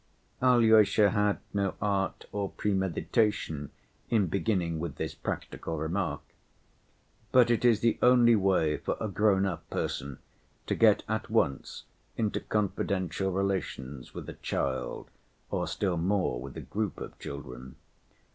Alyosha 0.41 1.11
had 1.11 1.37
no 1.53 1.75
art 1.79 2.25
or 2.31 2.49
premeditation 2.49 3.69
in 4.09 4.25
beginning 4.25 4.79
with 4.79 4.95
this 4.95 5.13
practical 5.13 5.77
remark. 5.77 6.21
But 7.31 7.51
it 7.51 7.63
is 7.63 7.81
the 7.81 7.99
only 8.01 8.35
way 8.35 8.77
for 8.77 8.97
a 8.99 9.07
grown‐up 9.07 9.59
person 9.69 10.17
to 10.65 10.73
get 10.73 11.03
at 11.07 11.29
once 11.29 11.83
into 12.17 12.39
confidential 12.39 13.31
relations 13.31 14.15
with 14.15 14.27
a 14.27 14.33
child, 14.33 15.11
or 15.51 15.67
still 15.67 15.97
more 15.97 16.41
with 16.41 16.57
a 16.57 16.61
group 16.61 16.99
of 16.99 17.19
children. 17.19 17.75